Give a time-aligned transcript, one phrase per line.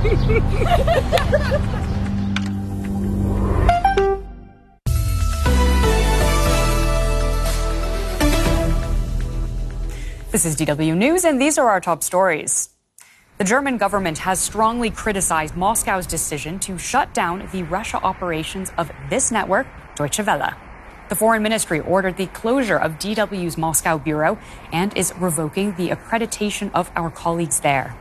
[0.00, 0.14] This
[10.46, 12.70] is DW News, and these are our top stories.
[13.36, 18.90] The German government has strongly criticized Moscow's decision to shut down the Russia operations of
[19.10, 20.54] this network, Deutsche Welle.
[21.10, 24.38] The foreign ministry ordered the closure of DW's Moscow bureau
[24.72, 27.94] and is revoking the accreditation of our colleagues there.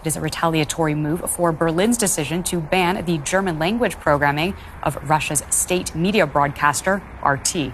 [0.00, 4.96] It is a retaliatory move for Berlin's decision to ban the German language programming of
[5.08, 7.72] Russia's state media broadcaster, RT.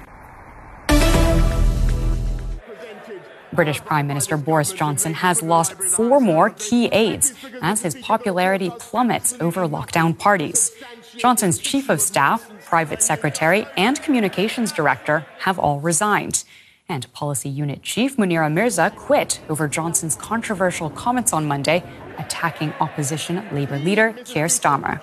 [3.52, 9.34] British Prime Minister Boris Johnson has lost four more key aides as his popularity plummets
[9.40, 10.72] over lockdown parties.
[11.18, 16.44] Johnson's chief of staff, private secretary, and communications director have all resigned.
[16.88, 21.82] And policy unit chief Munira Mirza quit over Johnson's controversial comments on Monday
[22.18, 25.00] attacking opposition Labour leader Keir Starmer.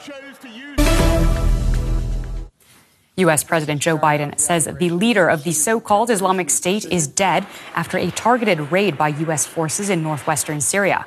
[3.19, 3.43] U.S.
[3.43, 7.97] President Joe Biden says the leader of the so called Islamic State is dead after
[7.97, 9.45] a targeted raid by U.S.
[9.45, 11.05] forces in northwestern Syria.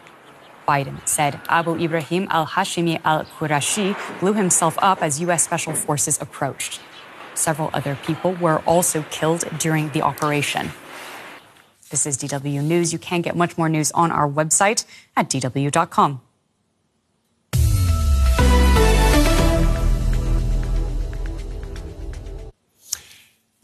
[0.68, 5.42] Biden said Abu Ibrahim al Hashimi al Qurashi blew himself up as U.S.
[5.42, 6.80] Special Forces approached.
[7.34, 10.70] Several other people were also killed during the operation.
[11.90, 12.92] This is DW News.
[12.92, 16.20] You can get much more news on our website at dw.com.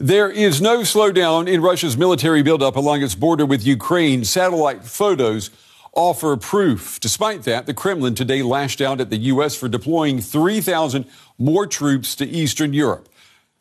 [0.01, 4.23] There is no slowdown in Russia's military buildup along its border with Ukraine.
[4.23, 5.49] Satellite photos
[5.91, 7.01] offer proof.
[7.01, 9.57] Despite that, the Kremlin today lashed out at the U.S.
[9.57, 11.05] for deploying 3,000
[11.37, 13.08] more troops to Eastern Europe.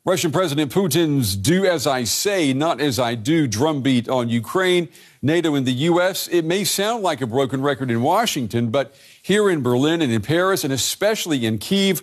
[0.08, 4.88] Russian President Putin's do as I say, not as I do drumbeat on Ukraine,
[5.20, 6.28] NATO, and the U.S.
[6.28, 10.22] It may sound like a broken record in Washington, but here in Berlin and in
[10.22, 12.00] Paris, and especially in Kiev,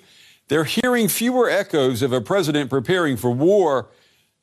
[0.50, 3.90] they're hearing fewer echoes of a president preparing for war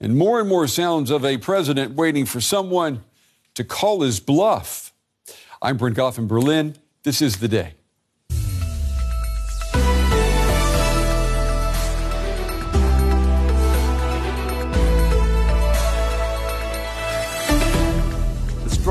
[0.00, 3.04] and more and more sounds of a president waiting for someone
[3.54, 4.92] to call his bluff.
[5.62, 6.74] I'm Brent Goff in Berlin.
[7.04, 7.74] This is the day.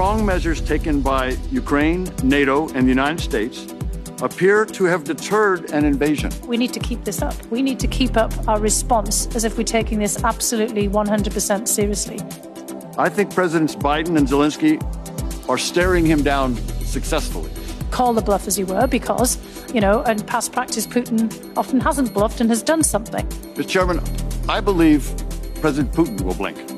[0.02, 3.72] Strong measures taken by Ukraine, NATO, and the United States
[4.24, 6.32] appear to have deterred an invasion.
[6.48, 7.36] We need to keep this up.
[7.52, 12.20] We need to keep up our response as if we're taking this absolutely 100% seriously.
[12.98, 14.82] I think Presidents Biden and Zelensky
[15.48, 17.52] are staring him down successfully.
[17.92, 19.38] Call the bluff as you were, because,
[19.72, 23.28] you know, in past practice, Putin often hasn't bluffed and has done something.
[23.54, 23.70] Mr.
[23.70, 24.02] Chairman,
[24.50, 25.14] I believe
[25.62, 26.71] President Putin will blink.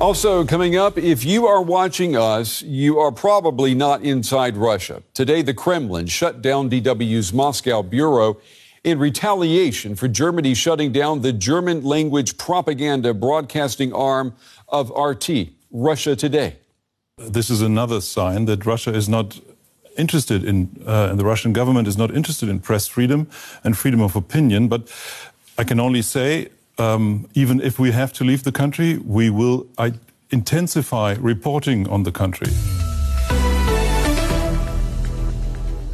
[0.00, 5.02] Also, coming up, if you are watching us, you are probably not inside Russia.
[5.12, 8.38] Today, the Kremlin shut down DW's Moscow bureau
[8.82, 14.34] in retaliation for Germany shutting down the German language propaganda broadcasting arm
[14.70, 16.56] of RT, Russia Today.
[17.18, 19.38] This is another sign that Russia is not
[19.98, 23.28] interested in, uh, and the Russian government is not interested in press freedom
[23.62, 24.66] and freedom of opinion.
[24.66, 24.90] But
[25.58, 26.48] I can only say
[26.80, 29.92] um, even if we have to leave the country, we will I,
[30.30, 32.48] intensify reporting on the country.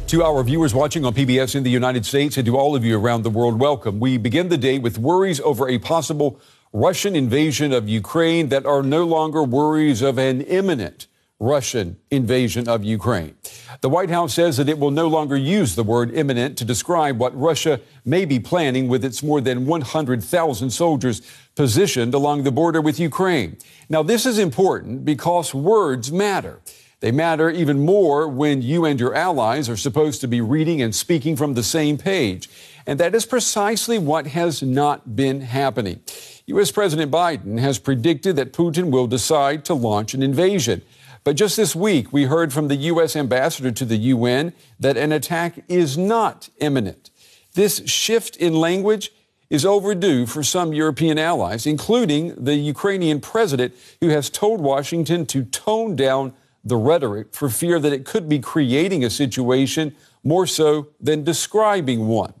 [0.07, 2.97] To our viewers watching on PBS in the United States and to all of you
[2.97, 3.99] around the world, welcome.
[3.99, 6.39] We begin the day with worries over a possible
[6.71, 11.07] Russian invasion of Ukraine that are no longer worries of an imminent
[11.39, 13.35] Russian invasion of Ukraine.
[13.81, 17.19] The White House says that it will no longer use the word imminent to describe
[17.19, 21.21] what Russia may be planning with its more than 100,000 soldiers
[21.55, 23.57] positioned along the border with Ukraine.
[23.89, 26.59] Now, this is important because words matter.
[26.99, 30.95] They matter even more when you and your allies are supposed to be reading and
[30.95, 32.49] speaking from the same page.
[32.87, 35.99] And that is precisely what has not been happening.
[36.47, 36.71] U.S.
[36.71, 40.81] President Biden has predicted that Putin will decide to launch an invasion.
[41.27, 43.13] But just this week, we heard from the U.S.
[43.13, 47.09] ambassador to the UN that an attack is not imminent.
[47.53, 49.11] This shift in language
[49.49, 55.43] is overdue for some European allies, including the Ukrainian president, who has told Washington to
[55.43, 56.31] tone down
[56.63, 62.07] the rhetoric for fear that it could be creating a situation more so than describing
[62.07, 62.35] one.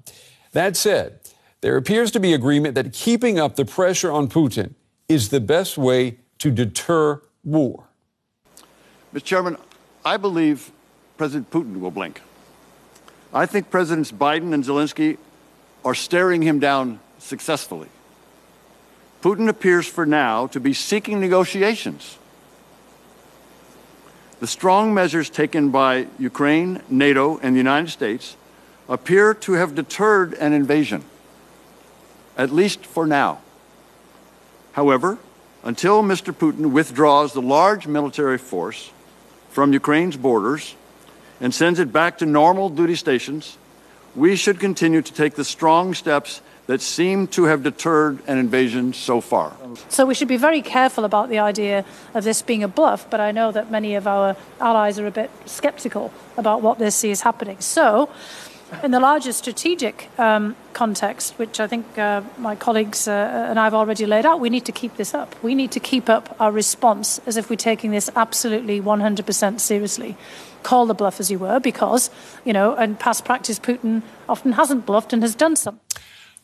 [0.53, 1.19] That said,
[1.59, 4.75] there appears to be agreement that keeping up the pressure on Putin
[5.09, 7.87] is the best way to deter war.
[9.13, 9.23] Mr.
[9.23, 9.57] Chairman,
[10.03, 10.71] I believe
[11.17, 12.21] President Putin will blink.
[13.33, 15.17] I think Presidents Biden and Zelensky
[15.83, 17.89] are staring him down successfully.
[19.21, 22.17] Putin appears for now to be seeking negotiations.
[24.39, 28.35] The strong measures taken by Ukraine, NATO, and the United States
[28.87, 31.03] appear to have deterred an invasion,
[32.37, 33.39] at least for now.
[34.73, 35.17] However,
[35.63, 36.31] until Mr.
[36.31, 38.91] Putin withdraws the large military force
[39.49, 40.75] from Ukraine's borders
[41.41, 43.57] and sends it back to normal duty stations,
[44.15, 48.91] we should continue to take the strong steps that seem to have deterred an invasion
[48.91, 49.53] so far.
[49.87, 53.21] So we should be very careful about the idea of this being a bluff, but
[53.21, 57.09] I know that many of our allies are a bit skeptical about what they see
[57.09, 57.59] is happening.
[57.61, 58.09] So,
[58.83, 63.63] in the larger strategic um, context, which I think uh, my colleagues uh, and I
[63.63, 65.35] have already laid out, we need to keep this up.
[65.41, 70.17] We need to keep up our response as if we're taking this absolutely 100% seriously.
[70.63, 72.09] Call the bluff, as you were, because,
[72.43, 75.81] you know, in past practice, Putin often hasn't bluffed and has done something.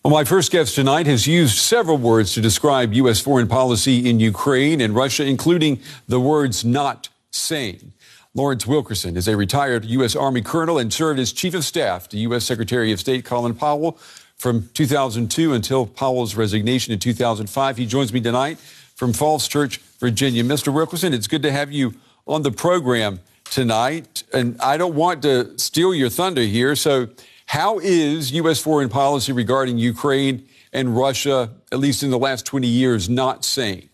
[0.03, 3.21] Well, my first guest tonight has used several words to describe U.S.
[3.21, 7.93] foreign policy in Ukraine and Russia, including the words not sane.
[8.35, 10.15] Lawrence Wilkerson is a retired U.S.
[10.15, 12.43] Army colonel and served as chief of staff to U.S.
[12.43, 13.91] Secretary of State Colin Powell
[14.37, 17.77] from 2002 until Powell's resignation in 2005.
[17.77, 18.57] He joins me tonight
[18.95, 20.43] from Falls Church, Virginia.
[20.43, 20.73] Mr.
[20.73, 21.93] Wilkerson, it's good to have you
[22.25, 24.23] on the program tonight.
[24.33, 27.09] And I don't want to steal your thunder here, so
[27.45, 28.59] how is U.S.
[28.59, 33.89] foreign policy regarding Ukraine and Russia, at least in the last 20 years, not sane?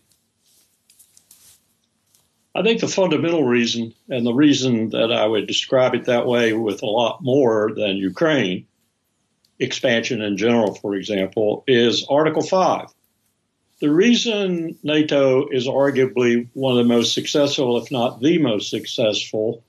[2.60, 6.52] I think the fundamental reason, and the reason that I would describe it that way
[6.52, 8.66] with a lot more than Ukraine
[9.58, 12.88] expansion in general, for example, is Article 5.
[13.80, 19.64] The reason NATO is arguably one of the most successful, if not the most successful,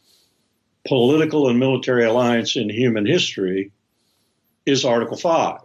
[0.85, 3.71] political and military alliance in human history
[4.65, 5.61] is Article 5.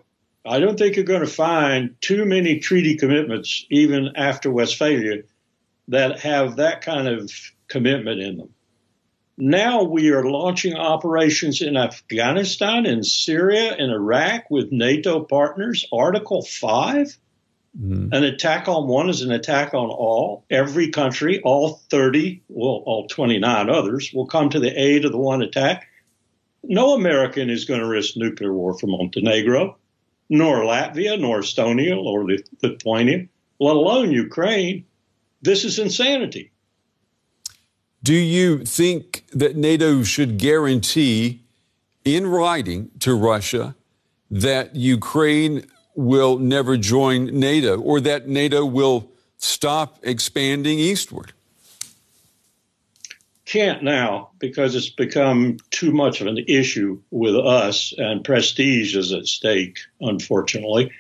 [0.47, 5.25] I don't think you're going to find too many treaty commitments, even after Westphalia,
[5.89, 7.31] that have that kind of
[7.69, 8.49] commitment in them.
[9.39, 15.87] Now we are launching operations in Afghanistan, in Syria, in Iraq with NATO partners.
[15.93, 17.19] Article 5?
[17.79, 18.09] Mm.
[18.13, 20.45] An attack on one is an attack on all.
[20.49, 25.19] Every country, all 30, well, all 29 others, will come to the aid of the
[25.19, 25.87] one attack.
[26.65, 29.77] No American is going to risk nuclear war for Montenegro,
[30.31, 32.27] nor Latvia, nor Estonia, or
[32.63, 33.29] Lithuania,
[33.61, 34.87] let alone Ukraine.
[35.47, 36.51] This is insanity.
[38.03, 41.45] Do you think that NATO should guarantee
[42.05, 43.77] in writing to Russia
[44.29, 45.65] that Ukraine
[45.95, 49.09] will never join NATO or that NATO will
[49.39, 51.33] stop expanding eastward?
[53.45, 59.13] Can't now because it's become too much of an issue with us and prestige is
[59.13, 60.91] at stake, unfortunately.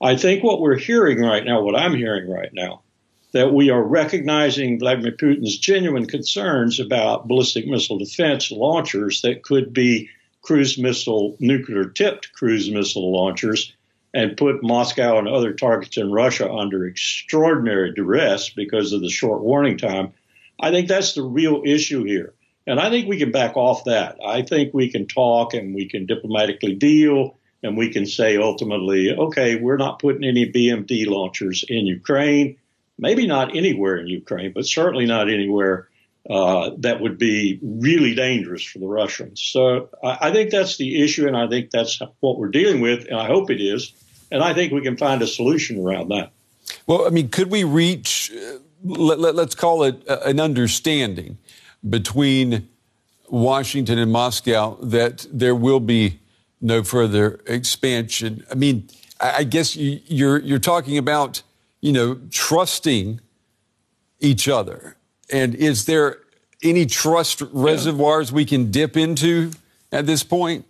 [0.00, 2.82] I think what we're hearing right now, what I'm hearing right now,
[3.32, 9.72] that we are recognizing Vladimir Putin's genuine concerns about ballistic missile defense launchers that could
[9.72, 10.08] be
[10.42, 13.74] cruise missile, nuclear tipped cruise missile launchers
[14.14, 19.42] and put Moscow and other targets in Russia under extraordinary duress because of the short
[19.42, 20.12] warning time.
[20.58, 22.32] I think that's the real issue here.
[22.66, 24.18] And I think we can back off that.
[24.24, 29.12] I think we can talk and we can diplomatically deal and we can say ultimately,
[29.12, 32.56] okay, we're not putting any BMD launchers in Ukraine.
[32.98, 35.88] Maybe not anywhere in Ukraine, but certainly not anywhere
[36.28, 39.40] uh, that would be really dangerous for the Russians.
[39.40, 43.06] So I, I, think that's the issue, and I think that's what we're dealing with,
[43.06, 43.92] and I hope it is.
[44.30, 46.32] And I think we can find a solution around that.
[46.86, 51.38] Well, I mean, could we reach, uh, let, us let, call it uh, an understanding
[51.88, 52.68] between
[53.30, 56.20] Washington and Moscow that there will be
[56.60, 58.44] no further expansion?
[58.50, 58.88] I mean,
[59.18, 61.42] I, I guess you, you're, you're talking about,
[61.80, 63.20] you know, trusting
[64.20, 64.96] each other
[65.30, 66.18] and is there
[66.62, 69.52] any trust reservoirs we can dip into
[69.92, 70.64] at this point?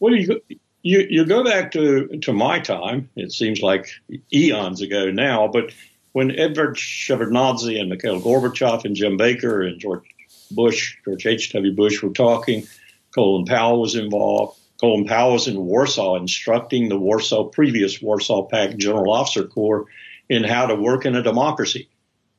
[0.00, 0.36] Well, you go,
[0.82, 3.08] you, you go back to, to my time.
[3.16, 3.88] It seems like
[4.32, 5.72] eons ago now, but
[6.12, 10.04] when Edward Shevardnadze and Mikhail Gorbachev and Jim Baker and George
[10.50, 11.72] Bush, George H.W.
[11.74, 12.66] Bush were talking,
[13.14, 14.58] Colin Powell was involved.
[14.80, 19.86] Colin Powell was in Warsaw instructing the Warsaw, previous Warsaw Pact General Officer Corps
[20.28, 21.88] in how to work in a democracy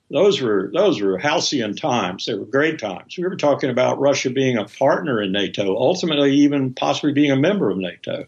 [0.10, 2.25] those were those were halcyon times.
[2.25, 3.17] They were great times.
[3.17, 7.36] We were talking about Russia being a partner in NATO, ultimately even possibly being a
[7.36, 8.25] member of NATO.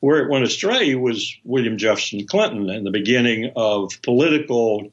[0.00, 4.90] Where it went astray was William Jefferson Clinton and the beginning of political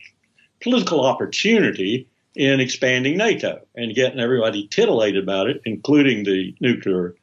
[0.62, 7.14] political opportunity in expanding NATO and getting everybody titillated about it, including the nuclear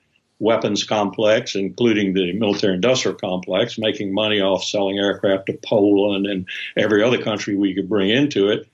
[0.42, 6.46] weapons complex, including the military industrial complex, making money off selling aircraft to Poland and
[6.76, 8.68] every other country we could bring into it.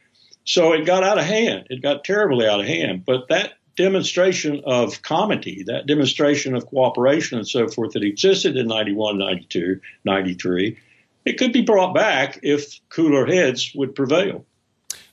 [0.45, 1.67] So it got out of hand.
[1.69, 3.05] It got terribly out of hand.
[3.05, 8.67] But that demonstration of comity, that demonstration of cooperation and so forth that existed in
[8.67, 10.79] 91, 92, 93,
[11.27, 14.47] it could be brought back if cooler heads would prevail.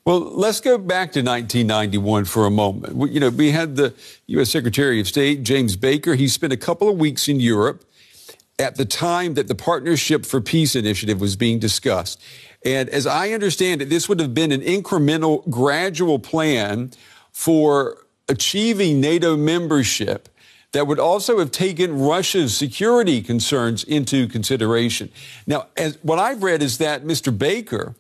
[0.06, 3.12] Well, let's go back to 1991 for a moment.
[3.12, 3.96] You know, we had the
[4.28, 4.52] U.S.
[4.52, 6.14] Secretary of State, James Baker.
[6.14, 7.84] He spent a couple of weeks in Europe
[8.60, 12.22] at the time that the Partnership for Peace initiative was being discussed.
[12.64, 16.92] And as I understand it, this would have been an incremental, gradual plan
[17.32, 20.30] for achieving NATO membership
[20.74, 25.10] that would also have taken Russia's security concerns into consideration.
[25.48, 27.36] Now, as, what I've read is that Mr.
[27.36, 27.96] Baker,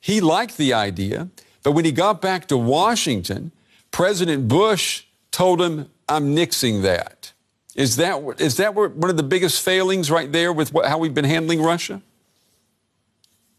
[0.00, 1.28] he liked the idea,
[1.62, 3.52] but when he got back to Washington,
[3.90, 7.32] President Bush told him, I'm nixing that.
[7.74, 11.14] Is that, is that one of the biggest failings right there with what, how we've
[11.14, 12.02] been handling Russia?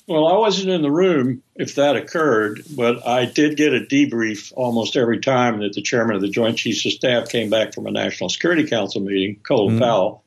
[0.08, 4.52] Well, I wasn't in the room if that occurred, but I did get a debrief
[4.56, 7.86] almost every time that the chairman of the Joint Chiefs of Staff came back from
[7.86, 9.84] a National Security Council meeting, Colin mm-hmm.
[9.84, 10.24] Powell.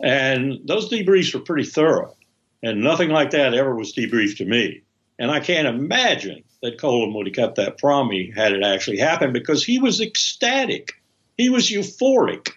[0.00, 2.16] And those debriefs were pretty thorough.
[2.64, 4.82] And nothing like that ever was debriefed to me.
[5.22, 8.98] And I can't imagine that Colin would have kept that from me had it actually
[8.98, 10.92] happened because he was ecstatic.
[11.38, 12.50] He was euphoric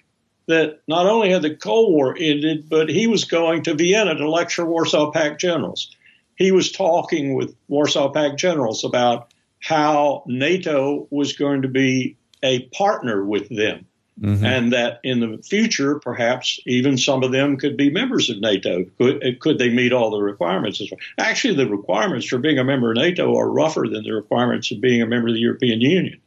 [0.47, 4.29] that not only had the Cold War ended, but he was going to Vienna to
[4.29, 5.95] lecture Warsaw Pact generals
[6.35, 12.67] he was talking with Warsaw Pact generals about how NATO was going to be a
[12.67, 13.85] partner with them.
[14.21, 14.45] Mm-hmm.
[14.45, 18.85] And that in the future, perhaps even some of them could be members of NATO.
[18.97, 20.81] Could, could they meet all the requirements?
[21.17, 24.79] Actually, the requirements for being a member of NATO are rougher than the requirements of
[24.79, 26.21] being a member of the European Union,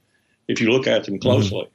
[0.49, 1.63] if you look at them closely.
[1.63, 1.73] Mm-hmm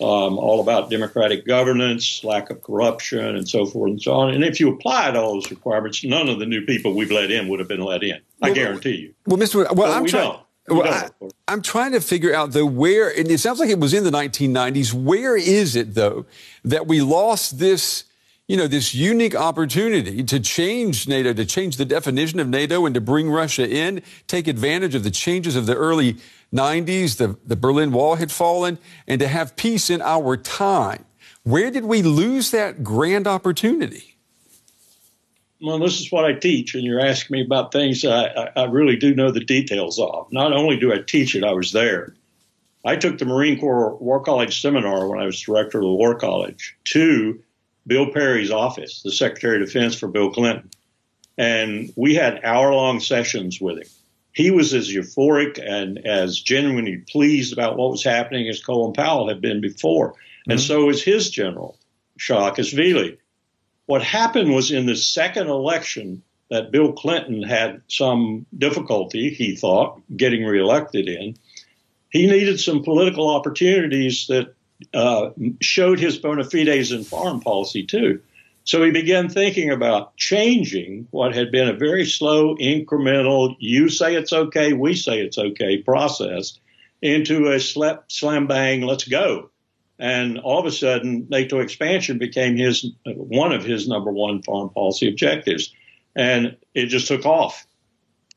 [0.00, 4.34] um, all about democratic governance, lack of corruption, and so forth and so on.
[4.34, 7.48] And if you applied all those requirements, none of the new people we've let in
[7.48, 8.20] would have been let in.
[8.42, 9.14] I well, guarantee you.
[9.26, 9.64] Well, Mr.
[9.64, 10.38] Well, but I'm we trying.
[10.68, 11.10] Well,
[11.48, 14.04] I, am trying to figure out though where, and it sounds like it was in
[14.04, 14.92] the 1990s.
[14.92, 16.26] Where is it though
[16.64, 18.04] that we lost this,
[18.48, 22.94] you know, this unique opportunity to change NATO, to change the definition of NATO, and
[22.94, 26.16] to bring Russia in, take advantage of the changes of the early
[26.52, 31.04] 90s, the, the Berlin Wall had fallen, and to have peace in our time.
[31.42, 34.15] Where did we lose that grand opportunity?
[35.60, 38.96] Well, this is what I teach, and you're asking me about things I, I really
[38.96, 40.30] do know the details of.
[40.30, 42.14] Not only do I teach it, I was there.
[42.84, 46.14] I took the Marine Corps War College seminar when I was director of the War
[46.14, 47.42] College to
[47.86, 50.70] Bill Perry's office, the Secretary of Defense for Bill Clinton.
[51.38, 53.88] And we had hour long sessions with him
[54.36, 59.28] he was as euphoric and as genuinely pleased about what was happening as Colin Powell
[59.28, 60.10] had been before.
[60.10, 60.50] Mm-hmm.
[60.52, 61.78] And so was his general,
[62.18, 63.16] Shock Shalikashvili.
[63.86, 70.00] What happened was in the second election that Bill Clinton had some difficulty, he thought,
[70.16, 71.36] getting reelected in,
[72.10, 74.54] he needed some political opportunities that
[74.94, 78.20] uh, showed his bona fides in foreign policy too.
[78.64, 84.16] So he began thinking about changing what had been a very slow, incremental, you say
[84.16, 86.58] it's okay, we say it's okay process
[87.00, 89.50] into a slap, slam bang, let's go.
[89.98, 94.68] And all of a sudden, NATO expansion became his one of his number one foreign
[94.68, 95.72] policy objectives,
[96.14, 97.66] and it just took off.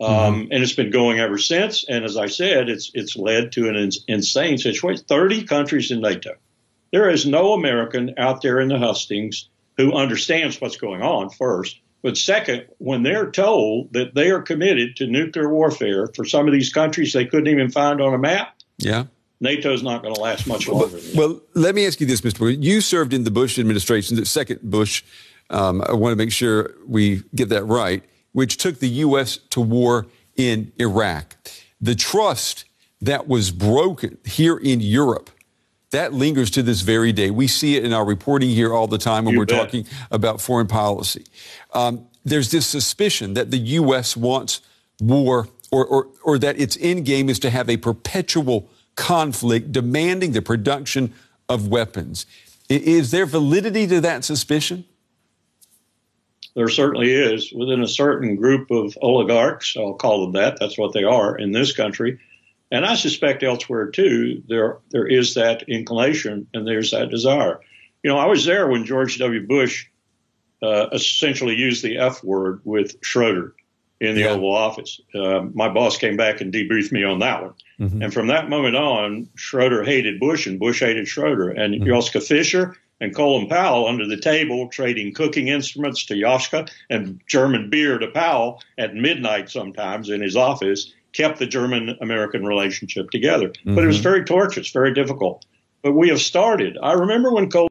[0.01, 0.13] Mm-hmm.
[0.13, 1.83] Um, and it's been going ever since.
[1.83, 5.03] And as I said, it's it's led to an ins- insane situation.
[5.05, 6.35] Thirty countries in NATO.
[6.91, 11.79] There is no American out there in the hustings who understands what's going on first.
[12.01, 16.53] But second, when they're told that they are committed to nuclear warfare for some of
[16.53, 19.05] these countries they couldn't even find on a map, yeah,
[19.41, 20.97] NATO's not going to last much longer.
[21.15, 22.39] Well, well, let me ask you this, Mr.
[22.39, 22.57] Bush.
[22.59, 25.03] You served in the Bush administration, the second Bush.
[25.49, 28.03] Um, I want to make sure we get that right,
[28.33, 29.37] which took the U.S.
[29.51, 31.35] to war in Iraq.
[31.79, 32.65] The trust
[33.01, 35.29] that was broken here in Europe
[35.91, 37.31] that lingers to this very day.
[37.31, 39.65] We see it in our reporting here all the time when you we're bet.
[39.65, 41.25] talking about foreign policy.
[41.73, 44.15] Um, there's this suspicion that the U.S.
[44.15, 44.61] wants
[44.99, 50.33] war or, or, or that its end game is to have a perpetual conflict demanding
[50.33, 51.13] the production
[51.47, 52.25] of weapons.
[52.69, 54.83] Is there validity to that suspicion?
[56.55, 57.51] There certainly is.
[57.53, 61.53] Within a certain group of oligarchs, I'll call them that, that's what they are in
[61.53, 62.19] this country,
[62.71, 67.61] and I suspect elsewhere too, there there is that inclination and there's that desire.
[68.03, 69.47] You know, I was there when George W.
[69.47, 69.87] Bush
[70.61, 73.55] uh, essentially used the F word with Schroeder
[73.99, 74.29] in the yeah.
[74.29, 75.01] Oval Office.
[75.13, 77.53] Uh, my boss came back and debriefed me on that one.
[77.79, 78.01] Mm-hmm.
[78.03, 81.49] And from that moment on, Schroeder hated Bush and Bush hated Schroeder.
[81.49, 81.83] And mm-hmm.
[81.83, 87.69] Joschka Fischer and Colin Powell under the table trading cooking instruments to Joschka and German
[87.69, 93.49] beer to Powell at midnight sometimes in his office kept the German American relationship together.
[93.49, 93.75] Mm-hmm.
[93.75, 94.03] But it was mm-hmm.
[94.03, 95.45] very tortuous, very difficult.
[95.81, 96.77] but we have started.
[96.81, 97.67] I remember when Cold